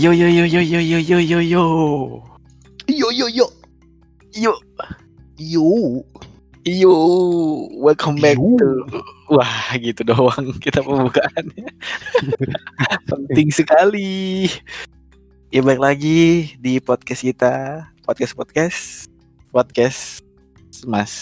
[0.00, 1.64] Yo yo yo yo yo yo yo yo yo.
[2.88, 3.46] Yo yo yo.
[4.32, 4.56] Yo
[5.36, 5.64] Yo.
[6.64, 6.92] yo.
[7.76, 8.56] Welcome back Yo.
[8.56, 11.68] to Wah, gitu doang kita pembukaannya.
[13.12, 14.48] Penting sekali.
[15.52, 18.80] Ya baik lagi di podcast kita, podcast podcast
[19.52, 20.24] podcast
[20.88, 21.12] Mas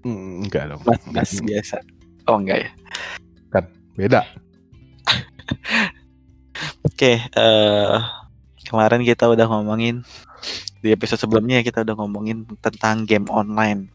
[0.00, 0.80] Hmm, enggak dong.
[0.88, 1.84] Mas Mas biasa.
[2.24, 2.70] Oh enggak ya.
[4.00, 4.24] Beda.
[6.82, 7.98] Oke, eh
[8.66, 10.02] kemarin kita udah ngomongin
[10.82, 13.86] di episode sebelumnya kita udah ngomongin tentang game online.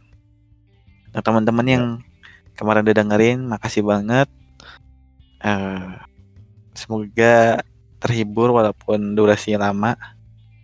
[1.11, 1.85] Nah, teman-teman yang
[2.55, 4.31] kemarin udah dengerin, makasih banget.
[5.43, 5.99] Eh
[6.79, 7.59] semoga
[7.99, 9.99] terhibur walaupun durasinya lama.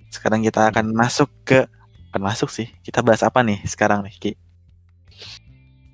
[0.08, 1.68] Sekarang kita akan masuk ke
[2.08, 2.72] bukan masuk sih.
[2.88, 4.32] Kita bahas apa nih sekarang nih, Ki?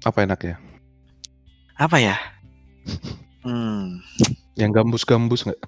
[0.06, 0.62] Apa enaknya?
[1.74, 2.16] Apa ya?
[3.40, 4.04] Hmm.
[4.60, 5.64] Yang gambus-gambus enggak?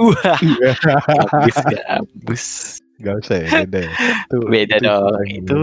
[0.00, 2.44] Wah, gabus gabus.
[3.02, 3.92] Enggak usah ya, beda ya.
[3.92, 5.60] Itu, Beda itu- dong, itu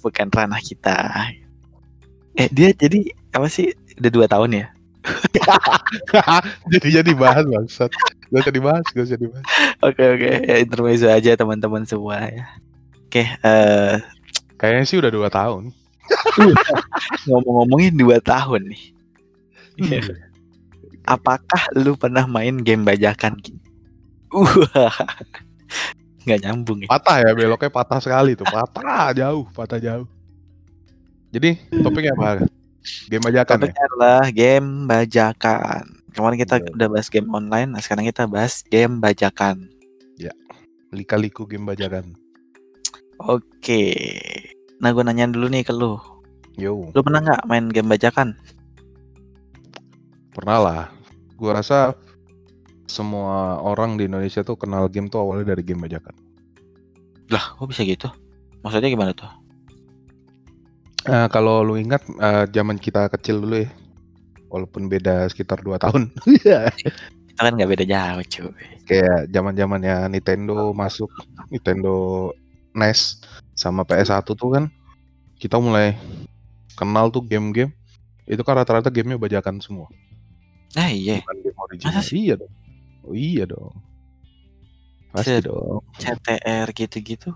[0.00, 0.98] bukan ranah kita.
[2.34, 3.70] Eh dia jadi apa sih?
[3.98, 4.66] Udah dua tahun ya?
[6.72, 7.90] jadi jadi bahas bangsat.
[8.32, 9.44] Gak usah dibahas, gak usah dibahas.
[9.82, 12.46] Oke oke, ya intermezzo aja teman-teman semua ya.
[13.10, 13.96] Oke, eh
[14.56, 15.74] Kayaknya sih udah dua tahun.
[17.28, 18.82] ngomong-ngomongin dua tahun nih.
[19.82, 20.31] Hmm.
[21.12, 23.36] Apakah lu pernah main game bajakan?
[24.32, 24.96] Wah,
[26.24, 26.88] nggak nyambung ya.
[26.88, 28.48] Patah ya, beloknya patah sekali tuh.
[28.48, 30.08] Patah jauh, patah jauh.
[31.28, 32.48] Jadi topiknya apa?
[33.12, 33.60] Game bajakan ya?
[33.60, 35.84] Topiknya adalah game bajakan.
[36.12, 36.72] Kemarin kita Iya.
[36.72, 39.68] udah bahas game online, nah sekarang kita bahas game bajakan.
[40.92, 42.12] Lika-liku game bajakan.
[43.16, 43.96] Oke.
[44.76, 45.96] Nah, gue nanya dulu nih ke lu.
[46.60, 48.36] Yo, Lu pernah nggak main game bajakan?
[50.32, 50.84] pernah lah.
[51.42, 51.98] Gua rasa
[52.86, 56.14] semua orang di Indonesia tuh kenal game tuh awalnya dari game bajakan.
[57.34, 58.06] Lah, kok bisa gitu?
[58.62, 59.26] Maksudnya gimana tuh?
[61.10, 63.70] Eh, kalau lu ingat eh, zaman kita kecil dulu ya,
[64.46, 66.14] walaupun beda sekitar 2 tahun.
[66.30, 66.70] Iya.
[67.32, 68.64] Kita kan nggak beda jauh, cuy.
[68.84, 71.08] Kayak zaman-zamannya Nintendo masuk,
[71.48, 72.28] Nintendo
[72.76, 73.24] NES
[73.56, 74.68] sama PS1 tuh kan
[75.40, 75.96] kita mulai
[76.76, 77.72] kenal tuh game-game.
[78.28, 79.88] Itu kan rata-rata gamenya bajakan semua,
[80.72, 81.20] Nah, iya.
[81.20, 81.88] bukan game original.
[81.92, 82.18] Masa sih?
[82.24, 82.52] Iya dong.
[83.02, 83.74] Oh iya dong.
[85.12, 85.44] Pasti Set.
[85.44, 85.80] dong.
[86.00, 87.30] CTR gitu-gitu.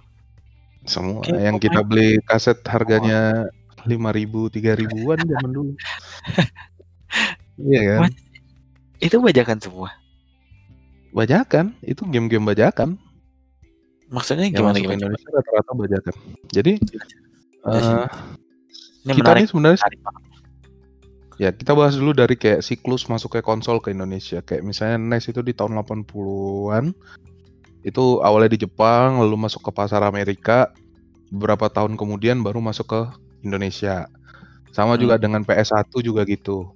[0.86, 3.50] Semua Oke, yang kita beli kaset harganya
[3.84, 5.72] 5000 3000-an zaman dulu.
[7.70, 8.00] iya kan?
[8.08, 8.24] Mas-
[8.96, 9.92] Itu bajakan semua.
[11.12, 12.96] Bajakan, itu game-game bajakan.
[14.08, 14.96] Maksudnya Yang gimana gimana?
[15.02, 16.14] Indonesia rata-rata bajakan.
[16.48, 16.72] Jadi
[17.66, 18.06] eh,
[19.04, 19.40] Ini kita menarik.
[19.42, 20.00] nih sebenarnya menarik.
[21.36, 24.40] Ya kita bahas dulu dari kayak siklus masuk ke konsol ke Indonesia.
[24.40, 26.92] Kayak misalnya NES itu di tahun 80-an.
[27.86, 30.72] Itu awalnya di Jepang, lalu masuk ke pasar Amerika.
[31.30, 33.00] Beberapa tahun kemudian baru masuk ke
[33.42, 34.06] Indonesia.
[34.74, 35.02] Sama Hmm.
[35.06, 36.70] juga dengan PS1 juga gitu.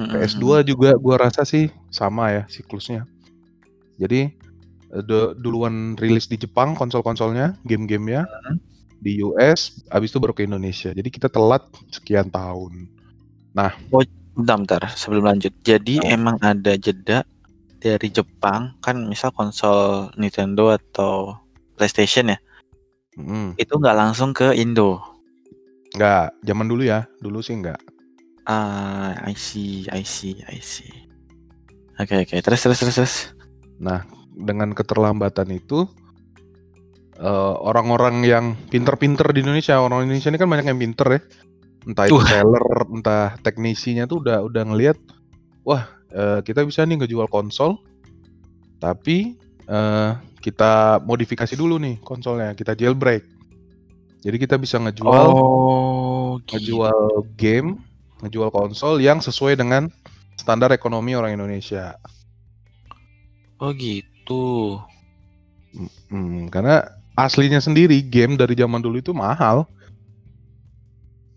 [0.00, 0.16] Mm-mm.
[0.16, 3.04] PS2 juga gua rasa sih sama ya siklusnya.
[4.00, 4.32] Jadi
[4.90, 5.02] eh,
[5.38, 8.58] duluan rilis di Jepang konsol-konsolnya, game-gamenya Hmm.
[9.00, 10.90] di US, abis itu baru ke Indonesia.
[10.92, 11.62] Jadi kita telat
[11.94, 12.90] sekian tahun.
[13.50, 13.74] Bentar,
[14.34, 15.52] bentar, sebelum lanjut.
[15.66, 16.08] Jadi Oh.
[16.08, 17.26] emang ada jeda
[17.80, 21.36] dari Jepang kan misal konsol Nintendo atau
[21.76, 22.38] PlayStation ya,
[23.18, 25.00] Mm, itu nggak langsung ke Indo.
[25.96, 27.80] Nggak, zaman dulu ya, dulu sih nggak.
[28.46, 30.92] Ah, I see, I see, I see.
[32.00, 32.36] Oke, oke.
[32.40, 33.16] Terus, terus, terus, terus.
[34.40, 35.84] Dengan keterlambatan itu,
[37.20, 41.20] eh, orang-orang yang pinter-pinter di Indonesia, orang Indonesia ini kan banyak yang pinter ya.
[41.88, 42.64] Entah itu seller,
[42.96, 44.98] entah teknisinya tuh udah udah ngelihat,
[45.64, 47.80] wah eh, kita bisa nih ngejual konsol,
[48.82, 53.24] tapi eh, kita modifikasi dulu nih konsolnya, kita jailbreak.
[54.20, 56.76] Jadi kita bisa ngejual Oh, gitu.
[56.76, 57.80] ngejual game,
[58.20, 59.88] ngejual konsol yang sesuai dengan
[60.36, 61.96] standar ekonomi orang Indonesia.
[63.60, 64.76] Oh, gitu.
[66.08, 66.84] Hmm, karena
[67.16, 69.68] aslinya sendiri game dari zaman dulu itu mahal.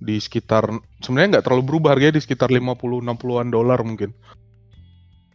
[0.03, 0.67] Di sekitar
[0.99, 4.11] sebenarnya nggak terlalu berubah harganya di sekitar 50 60-an dolar mungkin.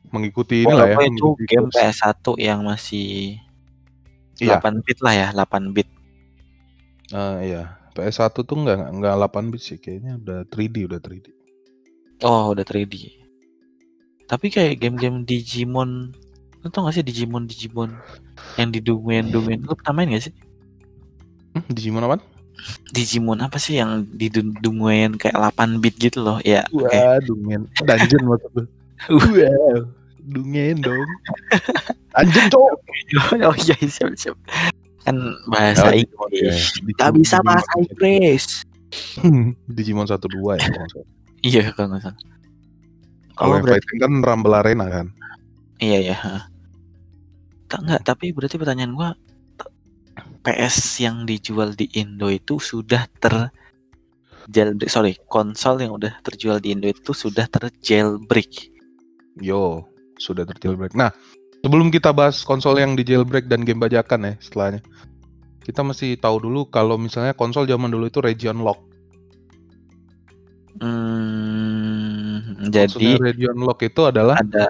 [0.09, 0.97] Mengikuti Oh, inilah ya.
[0.97, 1.77] apa itu game kurs.
[1.77, 3.37] PS1 yang masih
[4.39, 4.61] Iya.
[4.63, 5.89] 8 bit lah ya, 8 bit.
[7.11, 7.75] Eh, iya.
[7.93, 11.27] PS1 tuh nggak nggak 8 bit sih kayaknya udah 3D udah 3D.
[12.23, 13.19] Oh, udah 3D.
[14.29, 16.13] Tapi kayak game-game Digimon,
[16.61, 17.97] lu tau gak sih Digimon Digimon
[18.61, 19.65] yang didunguin-dunguin?
[19.65, 20.35] Lu pernah main gak sih?
[21.57, 22.21] Hmm, Digimon apa?
[22.91, 26.39] Digimon apa sih yang didunguin kayak 8 bit gitu loh?
[26.43, 26.89] Ya, oke.
[26.91, 27.63] Waduh, men.
[27.79, 28.65] Dungeon maksud lu.
[29.09, 29.15] Uh.
[29.15, 29.79] Wow.
[30.29, 31.09] dungen dong.
[32.19, 32.77] Anjing cowok.
[33.49, 34.37] oh iya siap siap.
[35.07, 35.17] Kan
[35.49, 36.75] bahasa Oh, Inggris.
[36.83, 38.45] Digimon, Gak bisa bahasa Inggris.
[39.79, 40.69] Digimon 1 2 ya.
[41.41, 42.19] Iya kalau nggak salah.
[43.39, 45.07] Kalau Oh yang berarti fighting kan Rumble Arena kan.
[45.79, 46.19] iya ya.
[47.71, 49.15] Tak enggak, tapi berarti pertanyaan gua
[50.43, 53.51] PS yang dijual di Indo itu sudah ter
[54.49, 58.73] jailbreak sorry konsol yang udah terjual di Indo itu sudah ter jailbreak
[59.39, 59.87] Yo,
[60.19, 60.99] sudah terjailbreak.
[60.99, 61.15] Nah,
[61.63, 64.83] sebelum kita bahas konsol yang di jailbreak dan game bajakan ya setelahnya.
[65.63, 68.83] Kita mesti tahu dulu kalau misalnya konsol zaman dulu itu region lock.
[70.83, 74.67] hmm, jadi region lock itu adalah ada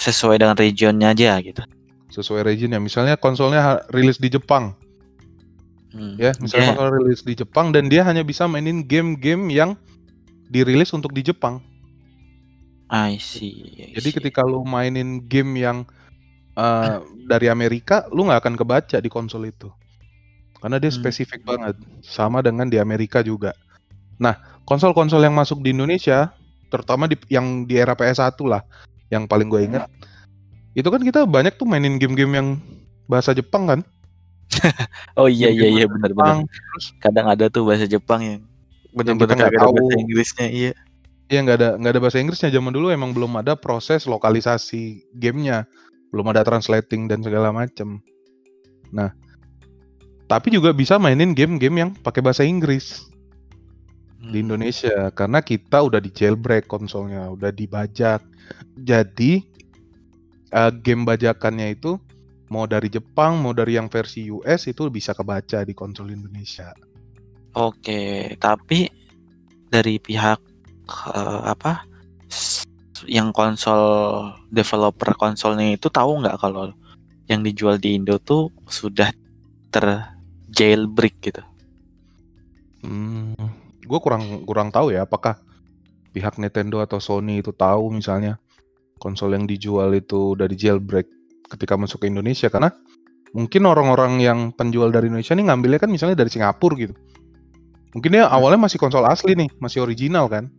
[0.00, 1.60] sesuai dengan regionnya aja gitu
[2.10, 2.80] sesuai region ya.
[2.80, 4.72] Misalnya konsolnya rilis di Jepang,
[5.96, 6.36] Hmm, ya.
[6.38, 9.80] Misalnya dia- konsol rilis di Jepang dan dia hanya bisa mainin game-game yang
[10.46, 11.64] dirilis untuk di Jepang.
[12.86, 14.16] I see, I Jadi see.
[14.20, 15.82] ketika lu mainin game yang
[16.54, 19.72] uh, dari Amerika, lu nggak akan kebaca di konsol itu.
[20.56, 21.00] Karena dia Hmm.
[21.00, 21.74] spesifik banget.
[22.00, 23.56] Sama dengan di Amerika juga.
[24.16, 26.30] Nah, konsol-konsol yang masuk di Indonesia,
[26.70, 28.62] terutama di yang di era PS1 lah,
[29.10, 29.84] yang paling gue inget,
[30.72, 32.48] itu kan kita banyak tuh mainin game-game yang
[33.04, 33.80] bahasa Jepang kan?
[35.20, 36.36] oh iya iya iya benar benar
[37.02, 38.40] kadang ada tuh bahasa Jepang yang
[38.94, 39.74] benar-benar nggak ada tahu.
[39.74, 40.72] bahasa Inggrisnya iya
[41.26, 45.66] ya nggak ada nggak ada bahasa Inggrisnya zaman dulu emang belum ada proses lokalisasi gamenya,
[46.14, 47.98] belum ada translating dan segala macem.
[48.94, 49.10] Nah,
[50.30, 53.10] tapi juga bisa mainin game-game yang pakai bahasa Inggris
[54.22, 54.44] di Hmm.
[54.48, 58.22] Indonesia karena kita udah di jailbreak konsolnya, udah dibajak.
[58.78, 59.42] Jadi
[60.54, 61.98] eh, game bajakannya itu
[62.50, 66.70] mau dari Jepang, mau dari yang versi US itu bisa kebaca di konsol Indonesia.
[67.56, 68.86] Oke, tapi
[69.66, 70.40] dari pihak
[71.10, 71.82] eh, apa
[73.04, 73.82] yang konsol
[74.48, 76.72] developer konsolnya itu tahu nggak kalau
[77.26, 79.10] yang dijual di Indo tuh sudah
[79.68, 79.86] ter
[80.48, 81.42] jailbreak gitu.
[82.86, 83.34] Hmm,
[83.82, 85.42] gue kurang kurang tahu ya apakah
[86.14, 88.38] pihak Nintendo atau Sony itu tahu misalnya
[88.96, 91.15] konsol yang dijual itu dari jailbreak
[91.50, 92.72] ketika masuk ke Indonesia karena
[93.34, 96.94] mungkin orang-orang yang penjual dari Indonesia nih ngambilnya kan misalnya dari Singapura gitu.
[97.94, 100.52] Mungkin dia awalnya masih konsol asli nih, masih original kan.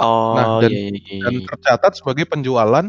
[0.00, 1.46] Oh Nah, dan- iya, iya, iya, Dan iya.
[1.52, 2.86] tercatat sebagai penjualan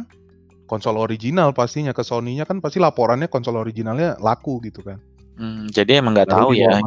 [0.72, 5.04] konsol original pastinya ke Sony-nya kan pasti laporannya konsol originalnya laku gitu kan.
[5.36, 6.80] Hmm, jadi emang nggak tahu ya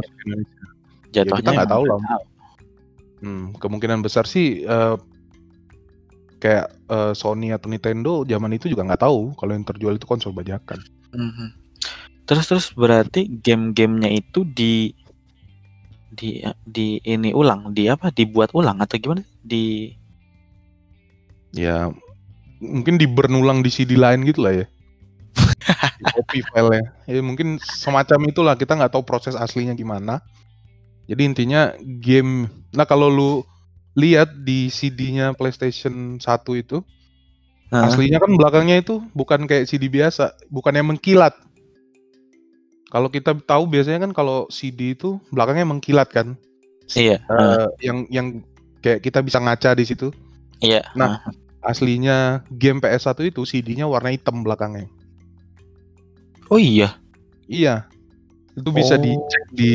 [1.12, 1.36] jatuhnya.
[1.44, 1.98] kita nggak tahu lah.
[3.20, 4.96] Hmm, kemungkinan besar sih eh,
[6.44, 10.36] kayak eh, Sony atau Nintendo zaman itu juga nggak tahu kalau yang terjual itu konsol
[10.36, 10.76] bajakan.
[11.16, 11.48] Mhm.
[12.28, 14.92] Terus terus berarti game-gamenya itu di
[16.12, 18.12] di di ini ulang, di apa?
[18.12, 19.24] Dibuat ulang atau gimana?
[19.40, 19.96] Di
[21.54, 21.88] Ya
[22.58, 24.66] mungkin di burn ulang di CD lain gitu lah ya.
[26.12, 26.92] Copy filenya.
[27.08, 30.20] Ya mungkin semacam itulah kita nggak tahu proses aslinya gimana.
[31.08, 32.48] Jadi intinya game.
[32.74, 33.30] Nah kalau lu
[33.94, 36.26] lihat di CD-nya PlayStation 1
[36.58, 36.82] itu
[37.72, 41.34] Nah, aslinya kan belakangnya itu bukan kayak CD biasa, bukan yang mengkilat.
[42.86, 46.38] Kalau kita tahu biasanya kan kalau CD itu belakangnya mengkilat kan.
[46.94, 48.26] iya, Eh, yang yang
[48.78, 50.14] kayak kita bisa ngaca di situ.
[50.62, 50.86] iya.
[50.94, 51.18] nah,
[51.66, 54.86] Aslinya game PS1 itu CD-nya warna hitam belakangnya.
[56.52, 56.94] Oh iya.
[57.50, 57.88] Iya.
[58.54, 59.02] Itu bisa Oh.
[59.02, 59.72] dicek di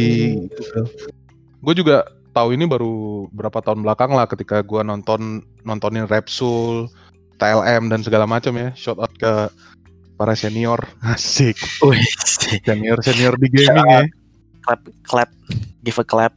[1.59, 6.87] Gue juga tahu ini baru berapa tahun belakang lah ketika gua nonton nontonin Repsul,
[7.39, 8.69] TLM dan segala macam ya.
[8.75, 9.47] Shout out ke
[10.19, 10.79] para senior.
[11.15, 11.55] Asik.
[12.63, 14.03] Senior senior di gaming ya.
[14.63, 15.29] clap, clap,
[15.81, 16.35] give a clap.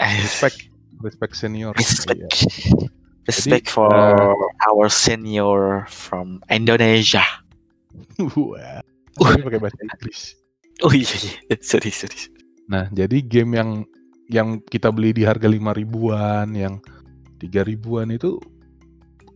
[0.00, 0.72] Respect.
[1.04, 1.70] Respect senior.
[1.76, 2.88] respect, Iya.
[3.28, 3.92] respect for
[4.64, 7.22] our senior from Indonesia.
[8.34, 8.80] Wah.
[9.14, 10.34] Ini pakai bahasa Inggris.
[10.82, 11.54] Oh iya, iya.
[11.62, 12.18] sorry, sorry.
[12.66, 13.70] Nah, jadi game yang
[14.28, 16.80] yang kita beli di harga 5 ribuan, yang
[17.40, 18.40] 3 ribuan itu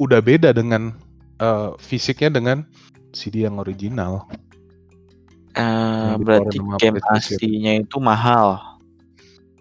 [0.00, 0.94] udah beda dengan
[1.42, 2.64] eh, fisiknya dengan
[3.12, 4.24] CD yang original.
[5.58, 8.62] Eh, Yang berarti game aslinya itu mahal.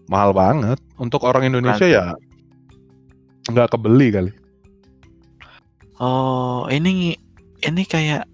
[0.07, 0.79] Mahal banget.
[1.01, 2.13] Untuk orang Indonesia ya
[3.48, 4.31] nggak kebeli kali.
[5.98, 7.17] Oh, ini
[7.65, 8.29] ini kayak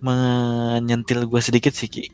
[0.00, 2.08] menyentil gue sedikit sih Ki.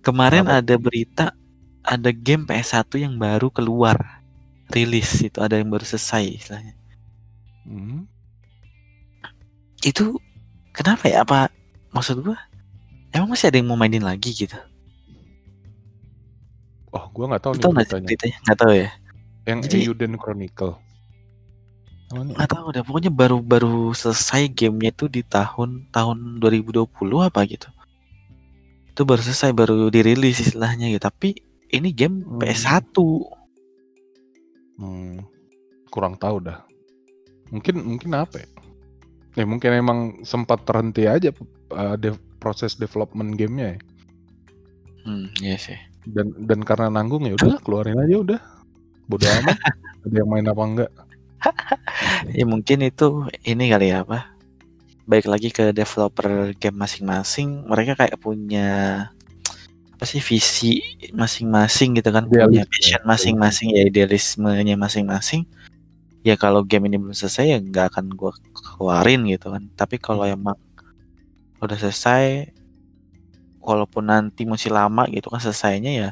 [0.00, 0.64] Kemarin Apa?
[0.64, 1.36] ada berita
[1.82, 4.22] ada game PS1 yang baru keluar
[4.68, 6.74] rilis itu ada yang baru selesai istilahnya.
[7.64, 8.06] Hmm.
[9.80, 10.20] Itu
[10.70, 11.24] kenapa ya?
[11.24, 11.48] Apa
[11.90, 12.36] maksud gua?
[13.10, 14.54] Emang masih ada yang mau mainin lagi gitu?
[16.90, 18.06] Oh, gua nggak tahu nih Tahu nggak sih beritanya.
[18.10, 18.36] beritanya?
[18.44, 18.88] Nggak tahu ya.
[19.46, 20.74] Yang Jadi- Eiyuden Chronicle.
[22.10, 26.90] Nggak tahu deh pokoknya baru baru selesai gamenya itu di tahun tahun 2020
[27.22, 27.70] apa gitu
[28.90, 31.38] itu baru selesai baru dirilis istilahnya gitu tapi
[31.70, 32.38] ini game Hmm.
[32.38, 32.96] PS1
[34.76, 35.20] Hmm,
[35.92, 36.64] kurang tahu dah.
[37.52, 38.48] Mungkin mungkin apa ya?
[39.36, 41.30] Ya mungkin emang sempat terhenti aja
[41.70, 43.80] uh, de- proses development gamenya ya.
[45.00, 48.40] hmm iya sih Dan dan karena nanggung ya udah keluarin aja udah.
[49.06, 49.58] Bodo amat.
[50.06, 50.90] Ada yang main apa enggak?
[52.38, 53.06] ya mungkin itu
[53.44, 54.32] ini kali ya apa
[55.04, 58.68] baik lagi ke developer game masing-masing mereka kayak punya
[60.00, 60.80] apa sih visi
[61.12, 65.44] masing-masing gitu kan punya passion masing-masing ya idealismenya masing-masing.
[66.24, 69.68] Ya kalau game ini belum selesai ya nggak akan gua keluarin gitu kan.
[69.76, 70.56] Tapi kalau emang
[71.60, 72.48] udah selesai
[73.60, 76.10] walaupun nanti masih lama gitu kan selesainya ya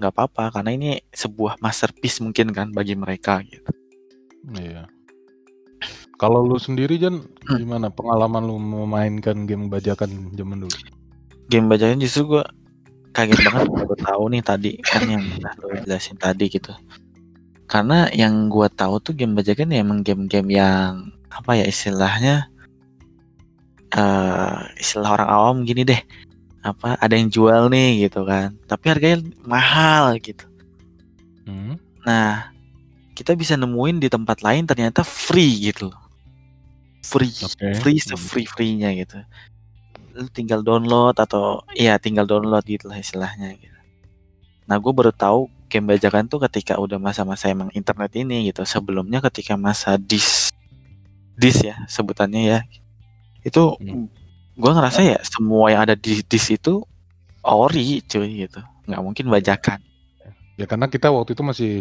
[0.00, 0.56] nggak apa-apa.
[0.56, 3.68] Karena ini sebuah masterpiece mungkin kan bagi mereka gitu.
[4.56, 4.88] Iya.
[6.16, 7.60] Kalau lu sendiri Jan, Hmm.
[7.60, 7.92] gimana?
[7.92, 10.72] Pengalaman lu memainkan game bajakan zaman dulu?
[11.52, 12.48] game bajakan justru gua
[13.20, 15.24] kaget banget baru tahu nih tadi kan yang
[15.60, 16.72] lo jelasin tadi gitu.
[17.70, 22.50] Karena yang gua tahu tuh game bajakan ya emang game-game yang apa ya istilahnya
[23.94, 26.00] eh istilah orang awam gini deh.
[26.60, 30.44] Apa ada yang jual nih gitu kan tapi harganya mahal gitu.
[31.48, 31.74] Hmm?
[32.04, 32.52] nah
[33.12, 35.92] kita bisa nemuin di tempat lain ternyata free gitu
[37.04, 37.76] free Oke.
[37.80, 39.20] free free freenya gitu
[40.14, 43.78] lu tinggal download atau iya tinggal download gitu lah istilahnya gitu.
[44.66, 48.66] Nah gue baru tahu game bajakan tuh ketika udah masa-masa emang internet ini gitu.
[48.66, 50.50] Sebelumnya ketika masa dis
[51.38, 52.60] dis ya sebutannya ya.
[53.46, 54.10] Itu Hmm.
[54.60, 56.84] gue ngerasa ya semua yang ada di dis itu
[57.40, 58.60] ori cuy gitu.
[58.90, 59.80] Nggak mungkin bajakan.
[60.58, 61.72] Ya karena kita waktu itu masih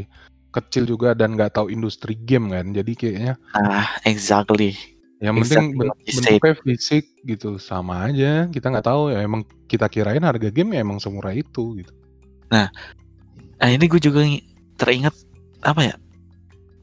[0.50, 2.72] kecil juga dan nggak tahu industri game kan.
[2.72, 8.48] Jadi kayaknya nah exactly yang penting ben- bentuknya fisik gitu sama aja.
[8.48, 11.92] Kita nggak tahu ya emang kita kirain harga game ya emang semurah itu gitu.
[12.48, 12.72] Nah
[13.62, 14.44] ini gue juga ng-
[14.76, 15.12] teringat
[15.60, 15.96] apa ya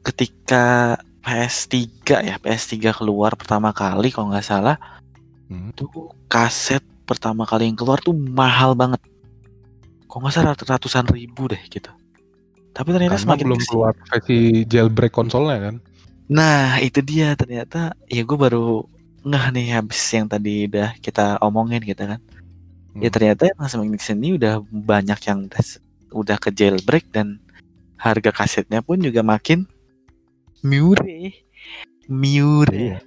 [0.03, 1.81] ketika PS3
[2.23, 4.77] ya PS3 keluar pertama kali kalau nggak salah
[5.49, 5.71] Hmm.
[5.73, 5.89] tuh
[6.27, 8.99] kaset pertama kali yang keluar tuh mahal banget
[10.05, 11.87] kalau nggak salah rat- ratusan ribu deh gitu
[12.71, 15.75] tapi ternyata Karena semakin belum kesini- keluar versi jailbreak konsolnya kan.
[16.27, 18.83] Nah itu dia ternyata ya gue baru
[19.23, 22.19] ngeh nih habis yang tadi udah kita omongin gitu kan
[22.93, 23.13] ya Hmm.
[23.13, 25.61] ternyata emang semakin ke sini udah banyak yang udah,
[26.11, 27.37] udah ke jailbreak dan
[27.95, 29.69] harga kasetnya pun juga makin
[30.59, 31.29] murah
[32.07, 32.97] murah Iya.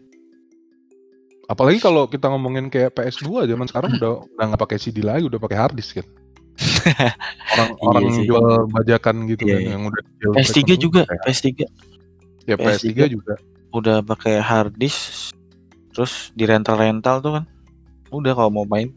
[1.46, 5.34] Apalagi kalau kita ngomongin kayak PS2 zaman sekarang udah udah nggak pakai CD lagi, udah
[5.36, 6.06] pakai hard disk kan.
[7.58, 8.24] Orang Iya orang sih.
[8.30, 9.70] jual bajakan gitu Iya, kan iya.
[9.74, 11.48] yang udah jailbreak PS3 konsolnya juga pakai- PS3
[12.49, 13.35] Ya PS3 PS3 juga.
[13.70, 15.32] udah pakai hard disk
[15.94, 17.44] terus di rental rental tuh kan
[18.11, 18.90] udah kalau mau main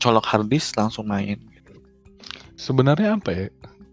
[0.00, 1.40] colok hard disk langsung main
[2.60, 3.46] Sebenarnya apa ya?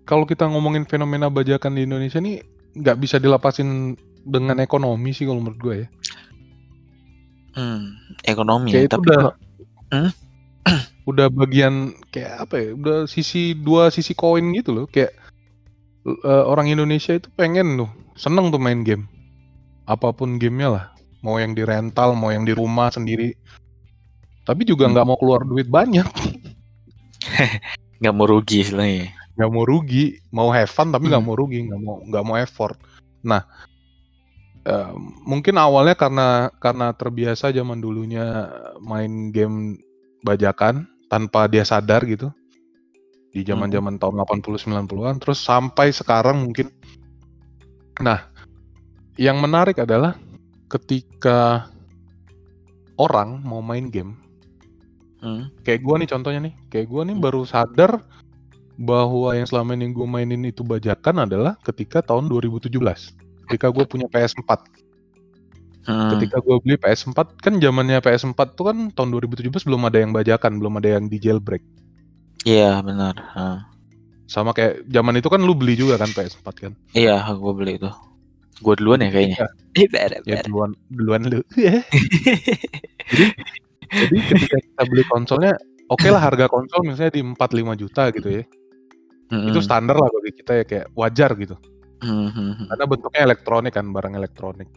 [0.03, 2.43] Kalau kita ngomongin fenomena bajakan di Indonesia nih
[2.75, 3.95] nggak bisa dilepasin
[4.27, 5.87] dengan ekonomi sih kalau menurut gue ya.
[7.55, 7.83] hmm,
[8.27, 9.33] ekonomi Kayak ya, itu tapi udah kalau
[11.15, 11.73] udah bagian
[12.11, 12.67] kayak apa ya?
[12.75, 14.85] Udah sisi dua sisi koin gitu loh.
[14.91, 15.15] Kayak
[16.03, 19.05] eh, orang Indonesia itu pengen tuh seneng tuh main game.
[19.87, 20.85] Apa pun gamenya lah.
[21.23, 23.31] Mau yang di rental, mau yang di rumah sendiri.
[24.43, 24.97] Tapi juga Hmm.
[24.97, 26.07] nggak mau keluar duit banyak.
[28.01, 31.29] nggak mau rugi istilahnya nggak mau rugi, mau have fun tapi nggak Hmm.
[31.29, 32.73] mau rugi, nggak mau nggak mau effort.
[33.21, 33.45] Nah,
[34.65, 34.91] eh,
[35.29, 38.49] mungkin awalnya karena karena terbiasa zaman dulunya
[38.81, 39.77] main game
[40.25, 42.33] bajakan tanpa dia sadar gitu
[43.29, 46.73] di zaman-zaman tahun 80 90-an terus sampai sekarang mungkin.
[48.01, 48.29] Nah,
[49.17, 50.15] yang menarik adalah
[50.69, 51.69] ketika
[52.97, 54.13] orang mau main game
[55.17, 57.25] Hmm, kayak gua nih contohnya nih kayak gua nih Hmm.
[57.25, 58.05] baru sadar
[58.77, 63.17] bahwa yang selama ini gue mainin itu bajakan adalah ketika tahun 2017
[63.49, 64.51] ketika gue punya PS4
[65.89, 66.09] hmm.
[66.13, 70.61] ketika gue beli PS4 kan zamannya PS4 tuh kan tahun 2017 belum ada yang bajakan
[70.61, 71.65] belum ada yang di jailbreak
[72.45, 73.65] iya benar Hmm.
[74.27, 76.73] Sama kayak zaman itu kan lu beli juga kan PS4 kan?
[76.91, 77.87] Iya gue beli itu.
[78.59, 79.47] Gue duluan ya kayaknya.
[79.71, 81.39] Iya, ya duluan duluan lu.
[83.87, 85.55] Jadi ketika kita beli konsolnya
[85.87, 88.43] oke lah harga konsol misalnya di 4-5 juta gitu ya.
[89.27, 91.55] Hmm, itu standar lah bagi kita ya kayak wajar gitu.
[92.03, 92.67] Hmm, hmm, hmm.
[92.71, 94.69] Karena bentuknya elektronik kan, barang elektronik.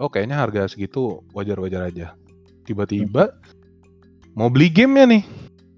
[0.00, 2.06] Oh kayaknya harga segitu wajar-wajar aja.
[2.64, 3.32] Tiba-tiba
[4.32, 5.22] mau beli gamenya nih,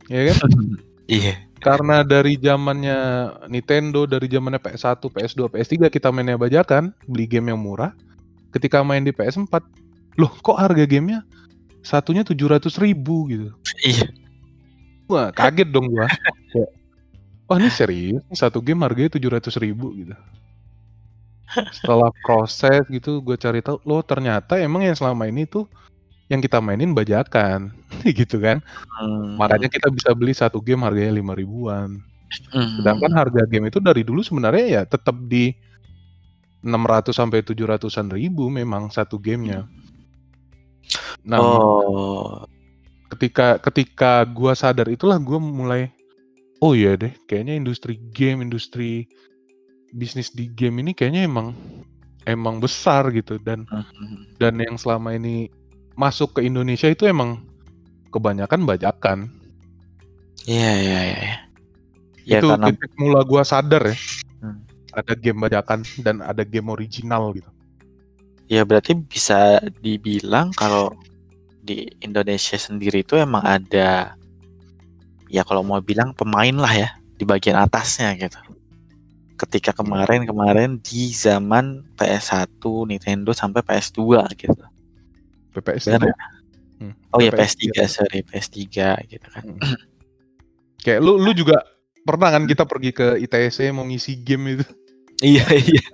[0.07, 0.37] ya kan?
[1.11, 2.99] iya Karena dari zamannya
[3.53, 7.93] Nintendo, dari zamannya PS1, PS2, PS3 kita mainnya bajakan, beli game yang murah.
[8.51, 9.63] ketika main di PS4,
[10.19, 11.23] loh kok harga gamenya
[11.81, 13.49] satunya tujuh ratus ribu gitu.
[13.87, 14.11] Iya.
[15.11, 16.07] Wah kaget dong gua.
[17.51, 20.15] Wah ini serius satu game harganya tujuh ratus ribu gitu.
[21.51, 25.67] Setelah proses gitu gue cari tahu, loh ternyata emang yang selama ini tuh
[26.31, 27.75] yang kita mainin bajakan
[28.19, 28.63] gitu kan.
[29.03, 29.35] Hmm.
[29.37, 31.99] Makanya kita bisa beli satu game harganya lima ribuan.
[32.55, 32.79] Hmm.
[32.79, 35.51] Sedangkan harga game itu dari dulu sebenarnya ya tetap di
[36.63, 39.67] 600 sampai 700-an ribu memang satu gamenya.
[41.27, 42.47] Nah, Oh.
[43.11, 45.91] ketika ketika gua sadar itulah gua mulai
[46.63, 49.09] oh iya deh, kayaknya industri game, industri
[49.91, 51.51] bisnis di game ini kayaknya emang
[52.29, 54.29] emang besar gitu dan Hmm.
[54.39, 55.51] dan yang selama ini
[56.01, 57.45] masuk ke Indonesia itu emang
[58.09, 59.19] kebanyakan bajakan.
[60.49, 61.19] Iya iya iya.
[61.21, 61.37] iya.
[62.25, 63.97] Ya itu karena titik mula gua sadar ya.
[64.41, 64.65] Hmm.
[64.97, 67.51] Ada game bajakan dan ada game original gitu.
[68.51, 70.91] ya berarti bisa dibilang kalau
[71.63, 74.19] di Indonesia sendiri itu emang ada
[75.31, 78.43] ya kalau mau bilang pemain lah ya di bagian atasnya gitu.
[79.39, 84.03] Ketika kemarin-kemarin di zaman PS1, Nintendo sampai PS2
[84.35, 84.65] gitu.
[85.51, 86.09] PPS Benar itu.
[86.09, 86.17] ya?
[86.81, 86.95] Hmm.
[87.13, 88.59] Oh ya PPS PS3 sorry PS3
[89.11, 89.45] gitu kan.
[90.85, 91.61] Kayak lu lu juga
[92.05, 94.67] pernah kan kita pergi ke ITC mau ngisi game itu
[95.21, 95.85] iya iya.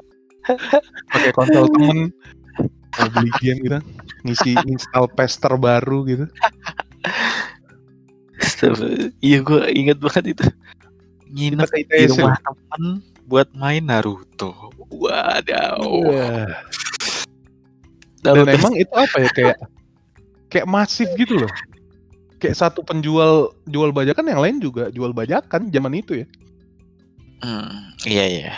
[1.10, 2.14] pakai konsol temen
[2.96, 3.78] mau beli game gitu
[4.22, 6.26] ngisi install patch terbaru gitu
[9.20, 10.44] Iya gue inget banget itu.
[11.28, 14.72] Nginep di rumah temen buat main Naruto.
[14.88, 15.84] Wadaw.
[18.26, 19.56] Dan Naruto emang itu apa ya kayak
[20.50, 21.52] kayak masif gitu loh
[22.42, 26.26] kayak satu penjual jual bajakan yang lain juga jual bajakan zaman itu ya
[27.44, 28.52] Hmm, iya iya.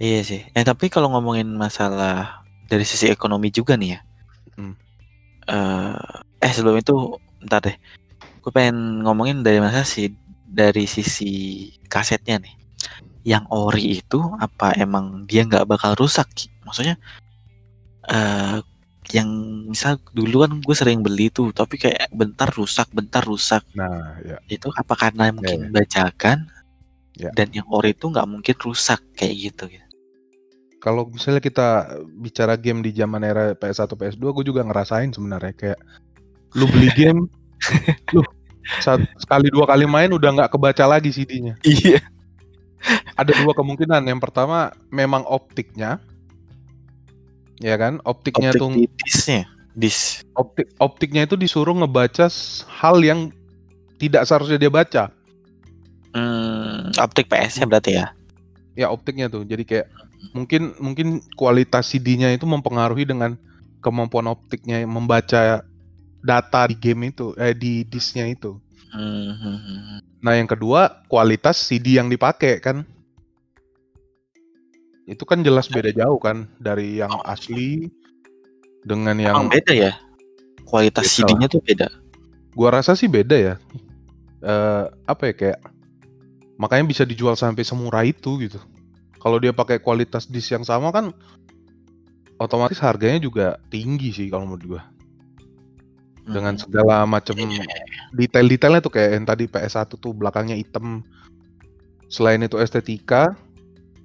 [0.00, 0.42] Iya sih.
[0.52, 4.00] Eh tapi kalau ngomongin masalah dari sisi ekonomi juga nih ya.
[4.56, 4.74] Hmm.
[5.48, 7.76] Eh, eh sebelum itu, bentar deh.
[8.40, 10.12] Gue pengen ngomongin dari masa sih
[10.48, 12.54] dari sisi kasetnya nih.
[13.24, 16.28] Yang ori itu apa emang dia nggak bakal rusak?
[16.64, 16.96] Maksudnya
[18.10, 18.58] eh
[19.10, 19.26] yang
[19.66, 23.64] misal dulu kan gue sering beli tuh, tapi kayak bentar rusak, bentar rusak.
[23.74, 26.46] nah ya Itu apa karena mungkin bajakan
[27.18, 27.28] Ya.
[27.36, 29.84] dan yang ori itu nggak mungkin rusak kayak gitu gitu.
[30.80, 31.68] kalau misalnya kita
[32.16, 35.80] bicara game di zaman era PS1 PS2 gue juga ngerasain sebenarnya kayak
[36.56, 37.28] lu beli game
[38.16, 38.24] lu
[38.80, 42.00] saat, sekali dua kali main udah nggak kebaca lagi CD-nya Iya.
[43.20, 46.00] ada dua kemungkinan yang pertama memang optiknya
[47.60, 49.42] ya kan optiknya Optik tuh di disnya,
[49.76, 50.24] dis.
[50.36, 52.26] optik optiknya itu disuruh ngebaca
[52.80, 53.30] hal yang
[54.00, 55.04] tidak seharusnya dia baca
[56.14, 58.06] Hmm, optik PS-nya berarti ya.
[58.78, 59.86] ya optiknya tuh jadi kayak
[60.36, 63.38] mungkin mungkin kualitas CD-nya itu mempengaruhi dengan
[63.84, 65.64] kemampuan optiknya yang membaca
[66.20, 69.98] data di game itu eh di disknya itu Hmm, hmm, hmm.
[70.18, 72.82] nah yang kedua kualitas CD yang dipakai kan
[75.10, 77.90] itu kan jelas beda jauh kan dari yang asli
[78.86, 79.92] dengan yang Emang beda ya?
[80.64, 81.90] Kualitas CD-nya tuh beda.
[82.54, 83.54] gua rasa sih beda ya.
[84.40, 85.58] Eh apa ya kayak
[86.62, 88.62] makanya bisa dijual sampai semurah itu gitu.
[89.18, 91.10] Kalau dia pakai kualitas disk yang sama kan
[92.40, 94.82] otomatis harganya juga tinggi sih kalau menurut gua.
[96.30, 96.62] Dengan Hmm.
[96.62, 97.66] segala macam Iya,
[98.14, 101.02] detail-detailnya tuh kayak yang tadi PS1 tuh belakangnya hitam.
[102.06, 103.34] Selain itu estetika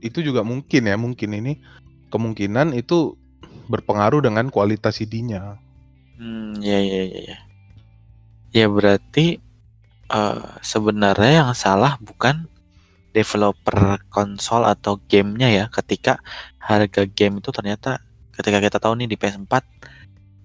[0.08, 1.54] itu juga mungkin ya mungkin ini
[2.13, 3.18] kemungkinan itu
[3.72, 5.58] berpengaruh dengan kualitas CD-nya
[6.20, 7.38] Hmm, ya ya ya ya.
[8.56, 9.26] Ya berarti
[10.18, 12.48] eh, sebenarnya yang salah bukan
[13.15, 13.80] developer
[14.13, 15.65] konsol atau gamenya ya.
[15.78, 16.22] Ketika
[16.62, 17.89] harga game itu ternyata
[18.36, 19.63] ketika kita tahu nih di PS4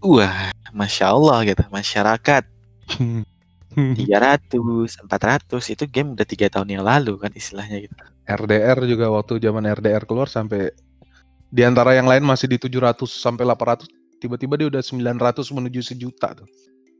[0.04, 2.44] wah masya Allah gitu masyarakat.
[3.94, 7.94] 300 400 itu game udah tiga tahun yang lalu kan istilahnya gitu
[8.28, 10.70] RDR juga waktu zaman RDR keluar sampai
[11.50, 13.90] di antara yang lain masih di 700 sampai 800
[14.22, 16.48] tiba-tiba dia udah 900 menuju sejuta tuh.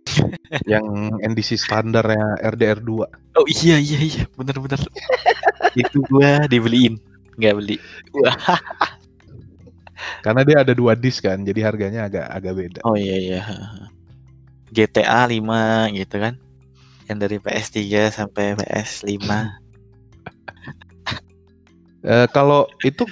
[0.72, 3.36] yang NDC standarnya RDR 2.
[3.36, 4.24] oh iya iya iya.
[4.34, 4.80] Bener-bener
[5.82, 6.98] itu gua dibeliin.
[7.38, 7.76] Nggak beli.
[8.16, 8.34] Wah.
[10.24, 12.80] Karena dia ada dua disk kan, jadi harganya agak agak beda.
[12.88, 13.42] oh iya iya.
[14.72, 15.44] GTA 5
[15.92, 16.34] gitu kan.
[17.04, 17.78] Yang dari PS3
[18.08, 19.28] sampai PS5
[22.00, 23.04] Eh, kalau itu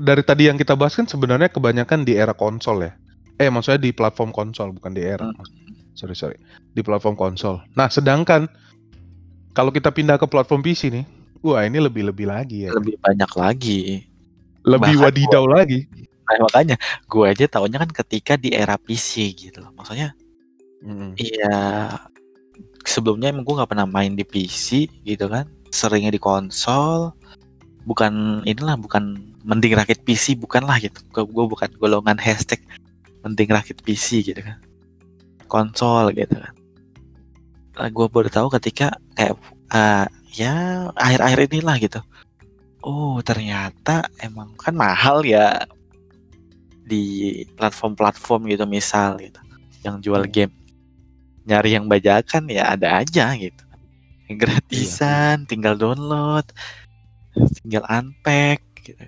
[0.00, 2.92] dari tadi yang kita bahas kan sebenarnya kebanyakan di era konsol ya.
[3.36, 5.28] Eh maksudnya di platform konsol bukan di era.
[5.92, 6.38] Sorry sorry.
[6.72, 7.60] Di platform konsol.
[7.76, 8.48] Nah sedangkan
[9.52, 11.04] kalau kita pindah ke platform PC nih,
[11.44, 12.72] wah ini lebih lebih lagi ya.
[12.72, 13.80] lebih banyak lagi
[14.64, 15.80] Lebih bahkan wadidaw lagi.
[16.22, 16.76] Nah, makanya
[17.10, 19.74] gue aja taunya kan ketika di era PC gitu loh.
[19.76, 20.16] Maksudnya
[21.20, 21.58] iya
[22.82, 25.50] sebelumnya emang gue nggak pernah main di PC gitu kan.
[25.68, 27.12] Seringnya di konsol.
[27.82, 31.02] Bukan inilah bukan mending rakit PC bukan lah gitu.
[31.12, 32.62] Gue bukan golongan hashtag
[33.26, 34.58] mending rakit PC gitu kan.
[35.50, 36.54] Konsol gitu kan.
[37.72, 39.34] gue baru tahu ketika kayak
[39.72, 40.54] eh, ya
[40.94, 42.00] akhir-akhir inilah gitu.
[42.84, 45.64] Oh ternyata emang kan mahal ya
[46.82, 49.40] di platform-platform gitu misal gitu
[49.86, 50.32] yang jual Hmm.
[50.32, 50.54] game
[51.42, 53.64] nyari yang bajakan ya ada aja gitu
[54.30, 56.46] yang gratisan tinggal download
[57.34, 59.04] tinggal unpack gitu.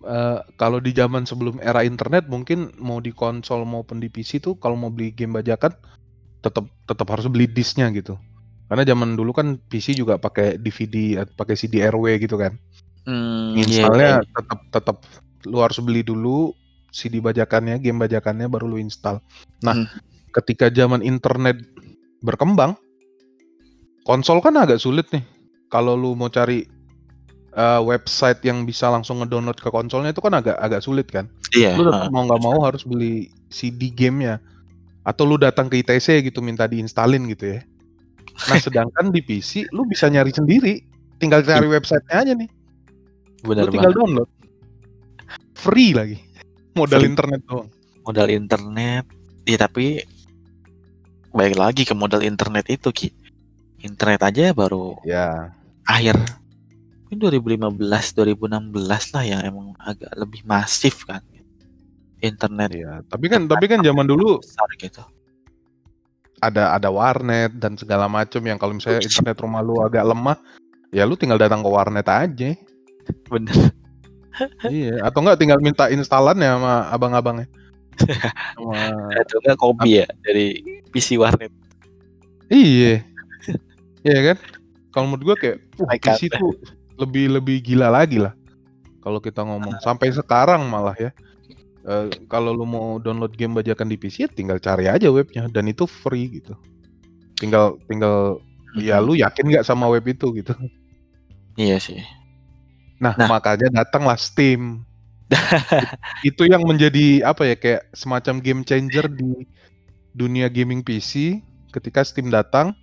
[0.00, 4.56] Eh, kalau di zaman sebelum era internet mungkin mau di konsol maupun di PC tuh
[4.56, 5.76] kalau mau beli game bajakan
[6.40, 8.16] tetap tetap harus beli disknya gitu.
[8.72, 12.56] Karena zaman dulu kan PC juga pakai DVD, atau pakai CD RW gitu kan.
[13.04, 14.30] Hmm, iya, Installnya iya.
[14.40, 14.96] tetap tetap
[15.44, 16.56] lu harus beli dulu
[16.88, 19.20] CD bajakannya, game bajakannya baru lu install.
[19.60, 19.88] Nah, Hmm.
[20.32, 21.60] ketika zaman internet
[22.24, 22.72] berkembang,
[24.08, 25.24] konsol kan agak sulit nih.
[25.68, 26.79] Kalau lu mau cari
[27.52, 31.26] eh, website yang bisa langsung ngedownload ke konsolnya itu kan agak agak sulit kan.
[31.50, 32.10] Iya, Lu tetap heeh.
[32.10, 34.38] mau nggak mau harus beli CD gamenya.
[35.02, 37.60] Atau lu datang ke ITC gitu minta diinstalin gitu ya.
[38.46, 40.84] Nah, sedangkan di PC lu bisa nyari sendiri.
[41.16, 42.50] Tinggal cari websitenya aja nih.
[43.40, 44.00] benar Lu tinggal banget.
[44.04, 44.30] download.
[45.54, 46.16] Free lagi.
[46.72, 47.08] Modal Free.
[47.08, 47.68] internet doang.
[48.02, 49.04] Modal internet.
[49.44, 50.00] Iya tapi
[51.30, 53.08] baik lagi ke modal internet itu Ki.
[53.80, 55.52] Internet aja baru Ya.
[55.82, 56.16] akhir
[57.10, 61.20] ini 2015 2016 lah yang emang agak lebih masif kan
[62.22, 65.02] internet Iya, tapi kan tapi kan zaman dulu besar gitu
[66.40, 70.40] ada ada warnet dan segala macam yang kalau misalnya internet rumah lu agak lemah,
[70.88, 72.56] ya lu tinggal datang ke warnet aja.
[73.28, 73.74] bener
[74.72, 77.48] iya, atau enggak tinggal minta instalannya sama abang-abangnya.
[78.56, 78.80] Sama
[79.20, 80.56] itu enggak kopi ya dari
[80.88, 81.52] PC warnet
[82.48, 83.04] Iya.
[84.00, 84.36] Iya kan?
[84.96, 86.56] Kalau menurut gua kayak uh, PC tuh
[87.00, 88.36] lebih lebih gila lagi lah.
[89.00, 91.10] Kalau kita ngomong sampai sekarang malah ya.
[91.80, 95.64] Eh, kalau lu mau download game bajakan di PC ya tinggal cari aja webnya dan
[95.64, 96.52] itu free gitu.
[97.40, 98.36] Tinggal tinggal
[98.76, 99.04] ya Mhm.
[99.08, 100.52] lu yakin nggak sama web itu gitu.
[101.58, 102.00] iya sih
[103.00, 103.26] Nah, Nah.
[103.26, 104.84] makanya datanglah Steam.
[106.28, 109.48] itu yang menjadi apa ya kayak semacam game changer di
[110.12, 111.40] dunia gaming PC
[111.72, 112.76] ketika Steam datang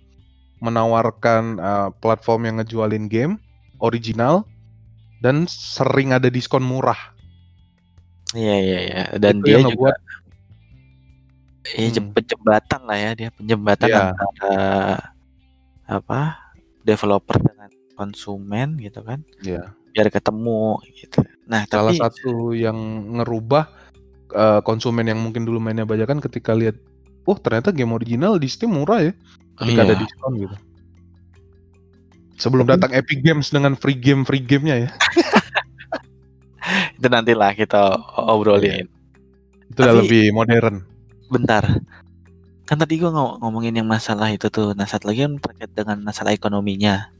[0.58, 3.38] menawarkan uh, platform yang ngejualin game
[3.78, 4.46] original
[5.18, 6.98] dan sering ada diskon murah.
[8.36, 9.96] iya iya iya dan Itu dia juga ngebuat
[11.68, 12.12] iya Hmm.
[12.12, 14.00] penjembatan lah ya dia penjembatan Iya.
[14.16, 14.64] antara
[15.84, 16.20] apa
[16.84, 22.76] developer dengan konsumen gitu kan ya biar ketemu gitu nah salah tapi satu yang
[23.20, 23.68] ngerubah
[24.32, 26.76] uh, konsumen yang mungkin dulu mainnya bajakan ketika lihat
[27.24, 29.12] oh ternyata game original di Steam murah ya
[29.58, 30.56] ketika ada iya diskon gitu.
[32.38, 34.90] Sebelum datang Epic Games dengan free game free gamenya ya.
[36.96, 38.86] itu nantilah kita obrolin.
[39.68, 40.82] Itu udah lebih modern.
[41.28, 41.60] bentar.
[42.64, 44.72] Kan tadi gua ngom- ngomongin yang masalah itu tuh.
[44.72, 47.10] Nah satu lagi kan terkait dengan masalah ekonominya.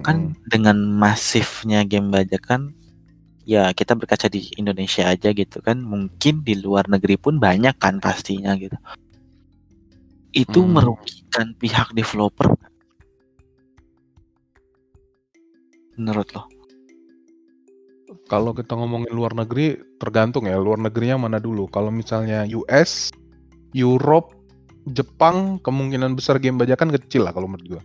[0.00, 2.72] Kan dengan masifnya game bajakan
[3.44, 5.76] ya kita berkaca di Indonesia aja gitu kan.
[5.78, 8.74] Mungkin di luar negeri pun banyak kan pastinya gitu.
[10.32, 10.76] Itu Hmm.
[10.76, 12.56] merugikan pihak developer
[15.98, 16.44] menurut lo
[18.28, 21.68] Kalau kita ngomongin luar negeri, tergantung ya luar negerinya mana dulu.
[21.68, 23.12] Kalau misalnya US,
[23.76, 24.36] Europe,
[24.88, 27.82] Jepang, kemungkinan besar game bajakan kecil lah kalau menurut gua.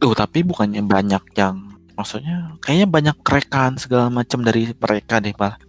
[0.00, 5.60] tuh tapi bukannya banyak yang maksudnya kayaknya banyak kerekan segala macam dari mereka deh malah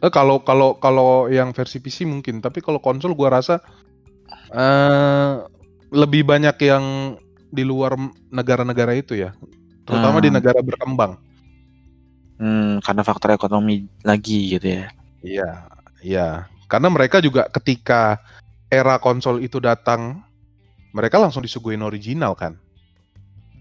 [0.00, 3.60] Eh kalau kalau kalau yang versi PC mungkin, tapi kalau konsol gua rasa
[4.56, 5.32] eh
[5.92, 6.84] lebih banyak yang
[7.52, 8.00] di luar
[8.32, 9.36] negara-negara itu ya.
[9.82, 10.36] Terutama di Hmm.
[10.36, 11.12] negara berkembang.
[12.36, 14.88] hmm, karena faktor ekonomi lagi gitu ya
[15.20, 15.50] Iya,
[16.00, 16.28] iya.
[16.64, 18.16] Karena mereka juga ketika
[18.66, 20.24] era konsol itu datang,
[20.90, 22.56] mereka langsung disuguhin original kan.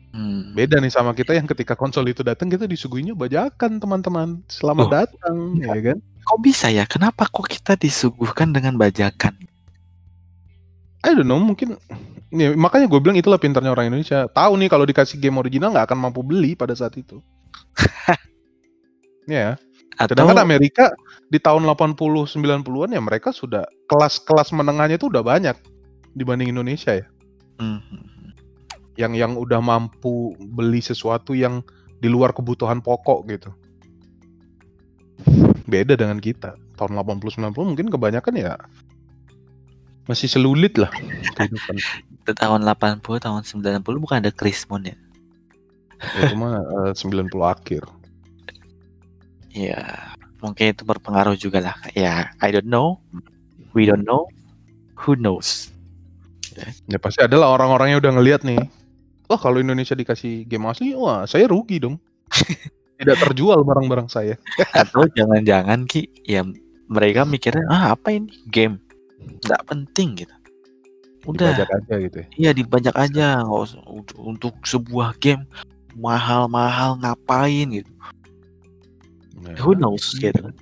[0.09, 0.55] hmm.
[0.55, 4.39] Beda nih sama kita yang ketika konsol itu datang kita disuguhinnya bajakan teman-teman.
[4.47, 4.91] Selamat Oh.
[4.93, 5.97] datang, ya kan?
[5.99, 9.33] kok bisa ya kenapa kok kita disuguhkan dengan bajakan
[11.01, 11.75] I don't know, mungkin
[12.33, 14.29] ya, makanya gue bilang itulah pintarnya orang Indonesia.
[14.29, 17.21] Tahu nih kalau dikasih game original nggak akan mampu beli pada saat itu.
[19.29, 19.57] ya.
[19.99, 20.95] atau Sedangkan Amerika
[21.27, 25.59] di tahun 80 90-an ya mereka sudah kelas-kelas menengahnya itu udah banyak
[26.15, 27.07] dibanding Indonesia ya.
[27.59, 27.83] Hmm.
[28.95, 31.59] Yang yang udah mampu beli sesuatu yang
[31.99, 33.51] di luar kebutuhan pokok gitu.
[35.67, 36.55] beda dengan kita.
[36.79, 38.55] Tahun 80 90 mungkin kebanyakan ya
[40.09, 40.89] masih selulit lah
[42.25, 44.97] tahun 80, tahun 90 bukan ada Chris Moon ya?
[45.99, 47.83] Itu mah eh, 90 akhir.
[49.49, 51.75] Ya, mungkin itu berpengaruh juga lah.
[51.97, 53.01] Ya, I don't know.
[53.73, 54.29] We don't know.
[55.05, 55.73] Who knows?
[56.91, 58.59] Ya pasti adalah orang-orang yang udah ngelihat nih.
[59.29, 62.01] Wah kalau Indonesia dikasih game asli, wah saya rugi dong.
[62.99, 64.35] Tidak terjual barang-barang saya.
[64.75, 66.43] Atau jangan-jangan Ki, ya
[66.89, 68.27] mereka mikirnya, ah apa ini?
[68.51, 68.81] Game.
[69.45, 70.35] Nggak penting gitu.
[71.27, 71.51] Udah.
[71.51, 72.27] Dibajak aja gitu ya.
[72.39, 73.27] Iya dibajak aja
[74.15, 75.43] untuk, sebuah game
[75.99, 77.91] mahal-mahal ngapain gitu.
[79.43, 80.31] Ya, Who knows gitu.
[80.31, 80.55] gitu kan.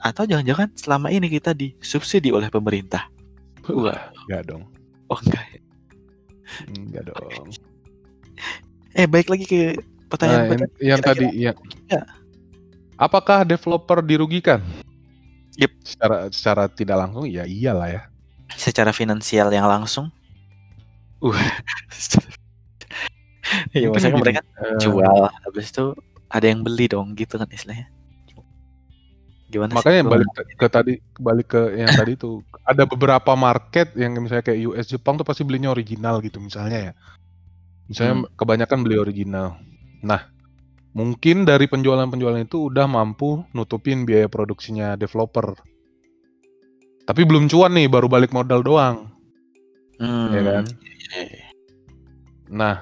[0.00, 3.10] Atau jangan-jangan selama ini kita disubsidi oleh pemerintah.
[3.68, 4.64] Wah, Enggak dong.
[5.12, 5.44] oh enggak.
[5.54, 5.60] ya.
[6.74, 7.46] Enggak dong.
[8.96, 9.60] Eh baik lagi ke
[10.10, 10.42] Nah, pertanyaan
[10.82, 11.52] yang, yang tadi ya.
[11.86, 12.02] Ya.
[12.98, 14.58] Apakah developer dirugikan?
[15.54, 15.70] Yep.
[15.86, 18.02] Secara secara tidak langsung ya iyalah ya.
[18.56, 20.10] Secara finansial yang langsung.
[21.22, 21.34] Uh.
[23.74, 25.84] Iya, Mungkin maksudnya gini, mereka eh, jual, habis itu
[26.30, 27.90] ada yang beli dong gitu kan istilahnya.
[29.50, 29.76] Gimana sih?
[29.82, 34.14] makanya Gua balik ke, ke tadi balik ke yang tadi tuh ada beberapa market yang
[34.22, 36.92] misalnya kayak US Jepang tuh pasti belinya original gitu misalnya ya
[37.90, 38.30] misalnya Hmm.
[38.38, 39.58] kebanyakan beli original
[40.06, 40.30] nah
[40.94, 45.58] mungkin dari penjualan-penjualan itu udah mampu nutupin biaya produksinya developer
[47.08, 49.08] tapi belum cuan nih baru balik modal doang.
[50.00, 50.64] Hmm, ya kan?
[52.50, 52.76] Nah.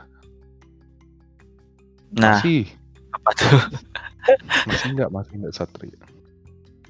[2.15, 2.65] Nah, masih.
[3.13, 3.61] Apa tuh?
[4.69, 6.01] masih enggak masih enggak satria?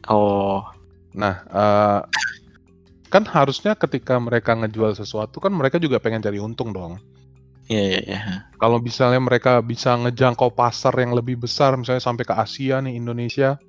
[0.09, 0.63] Oh,
[1.17, 2.01] Nah, eh,
[3.09, 7.01] kan harusnya ketika mereka ngejual sesuatu kan mereka juga pengen cari untung dong.
[7.69, 8.21] iya iya iya.
[8.57, 13.61] Kalau misalnya mereka bisa ngejangkau pasar yang lebih besar, misalnya sampai ke Asia nih Indonesia,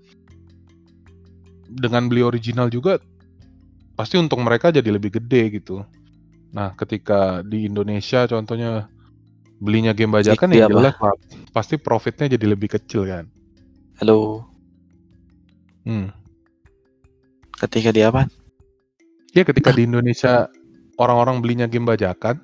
[1.68, 3.00] dengan beli original juga,
[4.00, 5.84] pasti untung mereka jadi lebih gede gitu.
[6.56, 8.88] Nah, ketika di Indonesia contohnya
[9.60, 10.72] belinya game bajakan Iya, ya apa?
[10.72, 10.96] jelas
[11.52, 13.28] pasti profitnya jadi lebih kecil kan.
[14.00, 14.48] Halo,
[15.84, 16.16] Hmm.
[17.60, 18.32] ketika dia apa?
[19.36, 20.48] Ya ketika di Indonesia
[20.96, 22.40] orang-orang belinya game bajakan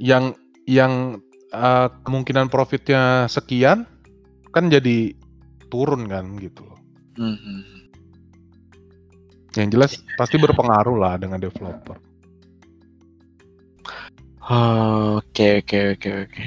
[0.00, 0.32] yang
[0.64, 1.20] yang
[1.52, 3.84] uh, kemungkinan profitnya sekian
[4.48, 5.12] kan jadi
[5.68, 6.64] turun kan gitu.
[7.20, 7.36] Hmm.
[9.58, 11.98] Yang jelas pasti berpengaruh lah dengan developer.
[15.18, 16.44] Oke oke oke oke.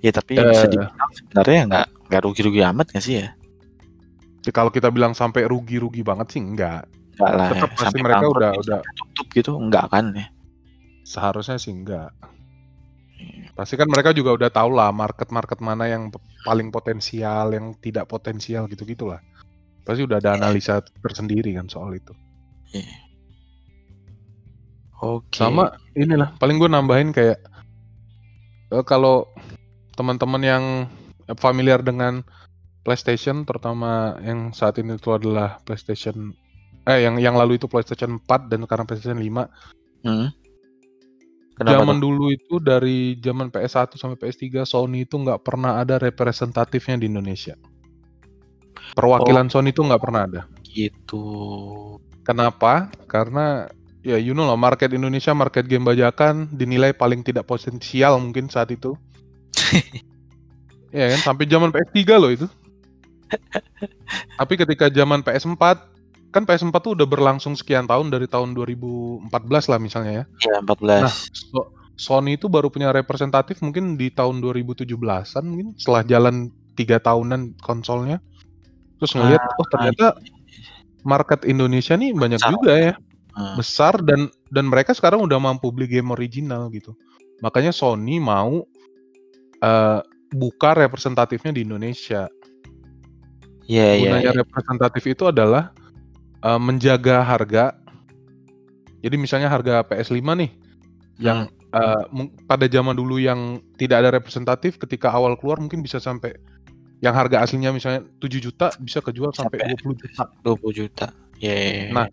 [0.00, 0.46] Ya tapi Eh.
[0.46, 3.28] bisa dibilang sebenarnya nggak nggak rugi-rugi amat nggak sih ya?
[4.42, 6.86] Ya, kalau kita bilang sampai rugi-rugi banget sih enggak.
[7.18, 7.76] Nggak lah Tetap ya.
[7.78, 10.26] pasti Sampai mereka udah gitu, udah tutup gitu nggak kan ya?
[11.02, 12.10] seharusnya sih enggak.
[13.52, 16.08] Pasti kan mereka juga udah tahu lah market-market mana yang
[16.42, 19.20] paling potensial, yang tidak potensial gitu-gitulah.
[19.82, 22.14] Pasti udah ada analisa tersendiri kan soal itu.
[25.02, 25.42] Oke.
[25.42, 27.42] Sama inilah paling gue nambahin kayak
[28.70, 29.26] eh, kalau
[29.98, 30.64] teman-teman yang
[31.36, 32.22] familiar dengan
[32.82, 36.34] PlayStation terutama yang saat ini itu adalah PlayStation
[36.82, 40.06] eh yang yang lalu itu PlayStation 4 dan sekarang PlayStation 5.
[40.06, 40.28] Hmm.
[41.52, 42.02] Kenapa Zaman tuh?
[42.02, 47.54] dulu itu dari zaman PS1 sampai PS3 Sony itu nggak pernah ada representatifnya di Indonesia.
[48.92, 50.40] Perwakilan Sony itu nggak pernah ada.
[50.62, 51.24] Gitu.
[52.22, 52.92] Kenapa?
[53.08, 53.68] Karena
[54.02, 58.70] ya you know lah market Indonesia market game bajakan dinilai paling tidak potensial mungkin saat
[58.74, 58.94] itu.
[60.96, 62.46] ya kan sampai zaman PS3 loh itu.
[64.38, 65.62] Tapi ketika zaman PS4
[66.32, 69.28] kan PS4 tuh udah berlangsung sekian tahun dari tahun 2014
[69.68, 70.24] lah misalnya ya.
[70.48, 71.04] Ya 14.
[71.04, 76.96] Nah, So- Sony itu baru punya representatif mungkin di tahun 2017-an mungkin setelah jalan tiga
[76.98, 78.18] tahunan konsolnya.
[79.02, 80.06] Terus ngelihat oh ternyata
[81.02, 82.52] market Indonesia nih banyak Besar.
[82.54, 82.94] juga ya
[83.32, 83.56] Hmm.
[83.56, 86.92] besar dan dan mereka sekarang udah mampu beli game original gitu.
[87.40, 88.62] Makanya Sony mau
[89.58, 92.28] eh, buka representatifnya di Indonesia.
[93.64, 94.10] Iya iya.
[94.12, 94.40] Gunanya iya.
[94.44, 95.72] representatif itu adalah
[96.44, 97.72] eh, menjaga harga.
[99.00, 100.50] Jadi misalnya harga PS5 nih
[101.18, 102.04] yang Hmm.
[102.12, 106.36] mung- pada zaman dulu yang tidak ada representatif ketika awal keluar mungkin bisa sampai
[107.02, 110.22] yang harga aslinya misalnya 7 juta bisa kejual sampai Sampai 20 juta.
[110.46, 111.06] 20 juta.
[111.42, 111.90] Iya.
[111.90, 112.06] Nah,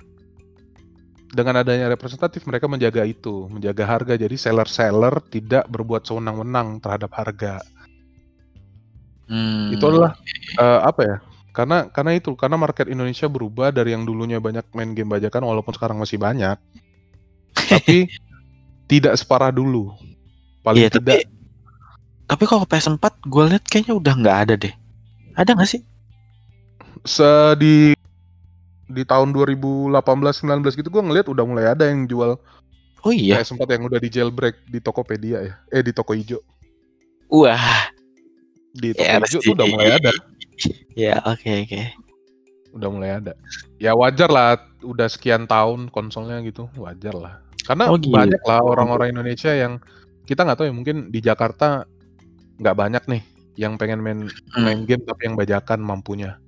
[1.29, 4.17] dengan adanya representatif mereka menjaga itu, menjaga harga.
[4.17, 7.61] Jadi seller-seller tidak berbuat sewenang-wenang terhadap harga.
[9.29, 9.69] Hmm.
[9.77, 10.17] Itu adalah
[10.57, 11.17] eh, apa ya?
[11.53, 15.77] Karena karena itu karena market Indonesia berubah dari yang dulunya banyak main game bajakan walaupun
[15.77, 16.57] sekarang masih banyak.
[17.69, 18.09] Tapi
[18.89, 19.93] tidak separah dulu.
[20.65, 21.38] Paling Iya, tidak tapi
[22.29, 24.73] tapi kalau PS4 gue lihat kayaknya udah nggak ada deh.
[25.33, 25.81] Ada nggak sih?
[27.07, 27.23] se
[27.55, 27.95] di
[28.91, 32.35] di tahun 2018 19 gitu gua ngeliat udah mulai ada yang jual
[33.07, 33.39] Oh iya.
[33.39, 35.53] PS4 yang udah di jailbreak di Tokopedia ya.
[35.71, 36.43] Eh di toko hijau.
[37.31, 37.87] Wah.
[38.75, 40.11] Di toko Ya, hijau tuh udah mulai ada.
[40.99, 41.81] Ya, oke oke.
[42.75, 43.31] Udah mulai ada.
[43.79, 47.39] Ya wajar lah udah sekian tahun konsolnya gitu, wajar lah.
[47.63, 48.11] Karena Oh, gitu.
[48.11, 49.79] banyak lah orang-orang Indonesia yang
[50.27, 51.87] kita nggak tahu ya mungkin di Jakarta
[52.59, 53.21] nggak banyak nih
[53.55, 54.19] yang pengen main
[54.55, 54.63] Hmm.
[54.63, 56.39] main game tapi yang bajakan mampunya.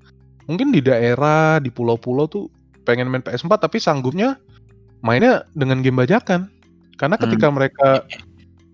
[0.48, 2.48] Mungkin di daerah, di pulau-pulau tuh
[2.88, 4.40] pengen main PS4 tapi sanggupnya
[5.02, 6.48] mainnya dengan game bajakan.
[6.96, 7.24] Karena Hmm.
[7.28, 7.88] ketika mereka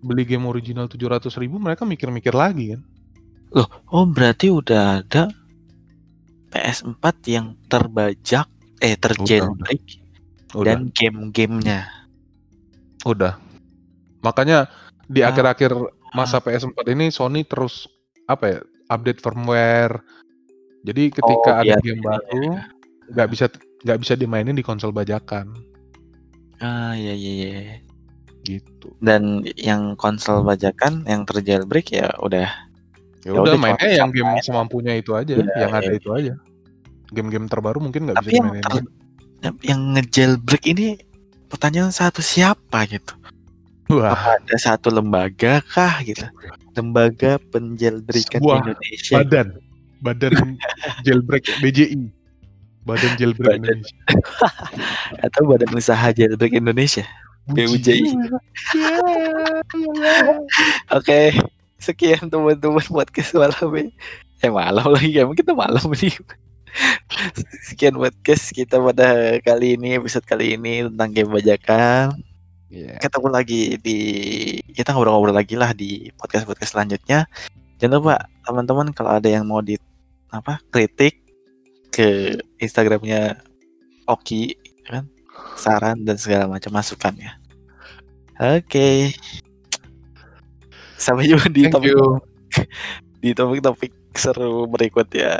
[0.06, 2.82] beli game original 700.000 ribu mereka mikir-mikir lagi kan.
[3.90, 5.32] Oh, berarti udah ada
[6.52, 8.48] PS4 yang terbajak
[8.84, 8.94] eh
[10.54, 11.90] Udah, dan game-gamenya.
[13.04, 13.40] udah.
[14.22, 14.68] Makanya
[15.08, 15.32] di Ah.
[16.12, 17.88] Masa PS4 ini Sony terus
[18.26, 20.00] apa ya update firmware.
[20.84, 22.56] Jadi ketika Oh, ada biar- game baru
[23.08, 23.46] nggak bisa
[23.84, 25.52] nggak bisa dimainin di konsol bajakan
[26.58, 27.76] Ah, iya iya iya.
[28.42, 28.96] gitu.
[28.98, 32.48] Dan yang konsol bajakan yang terjailbreak ya udah
[33.22, 34.40] Ya Ya udah mainnya yang game aja.
[34.46, 36.00] semampunya itu aja, Iya, yang ada iya.
[36.00, 36.34] itu aja.
[37.12, 38.64] Game-game terbaru mungkin nggak bisa yang dimainin.
[38.64, 40.96] ter, yang ngejailbreak ini
[41.46, 43.17] pertanyaan satu siapa gitu?
[43.88, 46.28] Wah, Apa ada satu lembaga kah gitu?
[46.76, 49.16] Lembaga penjailbreakan Sebuah Indonesia.
[49.24, 49.48] badan,
[50.04, 50.34] badan
[51.08, 52.12] jailbreak BJI,
[52.84, 53.80] badan jailbreak Badan.
[53.80, 53.96] Indonesia.
[55.26, 57.08] atau Badan Usaha Jailbreak Indonesia.
[57.48, 58.04] BUJI.
[61.00, 61.32] Oke,
[61.80, 63.96] sekian teman-teman podcast malam ini.
[64.44, 66.12] Eh malam lagi, emang kita malam ini.
[67.64, 72.20] Sekian podcast kita pada kali ini, episode kali ini tentang game bajakan.
[72.68, 73.00] Iya.
[73.00, 74.00] Ketemu lagi di
[74.76, 77.24] kita ngobrol-ngobrol lagi lah di podcast-podcast selanjutnya.
[77.80, 79.80] Jangan lupa teman-teman kalau ada yang mau di
[80.28, 81.24] apa kritik
[81.88, 83.40] ke Instagramnya
[84.04, 85.08] Oki kan
[85.56, 87.32] saran dan segala macam masukan ya.
[88.60, 89.16] Oke.
[91.00, 92.04] Sampai jumpa di Thank topik you.
[93.24, 95.40] di topik-topik seru berikut ya.